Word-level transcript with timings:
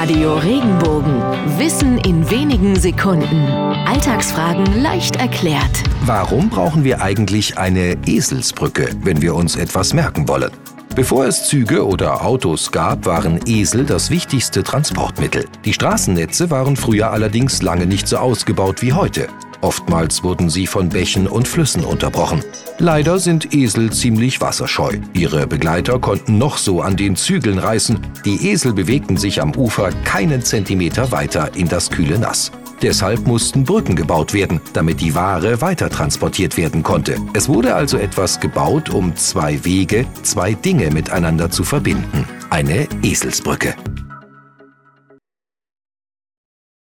Radio 0.00 0.38
Regenbogen. 0.38 1.20
Wissen 1.58 1.98
in 1.98 2.30
wenigen 2.30 2.74
Sekunden. 2.74 3.44
Alltagsfragen 3.86 4.80
leicht 4.80 5.16
erklärt. 5.16 5.82
Warum 6.06 6.48
brauchen 6.48 6.84
wir 6.84 7.02
eigentlich 7.02 7.58
eine 7.58 7.98
Eselsbrücke, 8.06 8.96
wenn 9.02 9.20
wir 9.20 9.34
uns 9.34 9.56
etwas 9.56 9.92
merken 9.92 10.26
wollen? 10.26 10.52
Bevor 10.96 11.26
es 11.26 11.46
Züge 11.48 11.86
oder 11.86 12.24
Autos 12.24 12.72
gab, 12.72 13.04
waren 13.04 13.40
Esel 13.44 13.84
das 13.84 14.08
wichtigste 14.08 14.62
Transportmittel. 14.62 15.44
Die 15.66 15.74
Straßennetze 15.74 16.50
waren 16.50 16.76
früher 16.76 17.10
allerdings 17.10 17.60
lange 17.60 17.84
nicht 17.84 18.08
so 18.08 18.16
ausgebaut 18.16 18.80
wie 18.80 18.94
heute. 18.94 19.28
Oftmals 19.60 20.22
wurden 20.24 20.48
sie 20.48 20.66
von 20.66 20.88
Bächen 20.88 21.26
und 21.26 21.46
Flüssen 21.46 21.84
unterbrochen. 21.84 22.42
Leider 22.78 23.18
sind 23.18 23.54
Esel 23.54 23.92
ziemlich 23.92 24.40
wasserscheu. 24.40 24.98
Ihre 25.12 25.46
Begleiter 25.46 25.98
konnten 25.98 26.38
noch 26.38 26.56
so 26.56 26.80
an 26.80 26.96
den 26.96 27.16
Zügeln 27.16 27.58
reißen. 27.58 27.98
Die 28.24 28.50
Esel 28.50 28.72
bewegten 28.72 29.16
sich 29.16 29.42
am 29.42 29.54
Ufer 29.54 29.90
keinen 30.04 30.42
Zentimeter 30.42 31.12
weiter 31.12 31.50
in 31.54 31.68
das 31.68 31.90
kühle 31.90 32.18
Nass. 32.18 32.50
Deshalb 32.82 33.26
mussten 33.26 33.64
Brücken 33.64 33.94
gebaut 33.94 34.32
werden, 34.32 34.60
damit 34.72 35.02
die 35.02 35.14
Ware 35.14 35.60
weiter 35.60 35.90
transportiert 35.90 36.56
werden 36.56 36.82
konnte. 36.82 37.16
Es 37.34 37.48
wurde 37.48 37.74
also 37.74 37.98
etwas 37.98 38.40
gebaut, 38.40 38.88
um 38.88 39.14
zwei 39.16 39.62
Wege, 39.64 40.06
zwei 40.22 40.54
Dinge 40.54 40.90
miteinander 40.90 41.50
zu 41.50 41.62
verbinden. 41.62 42.26
Eine 42.48 42.88
Eselsbrücke. 43.02 43.74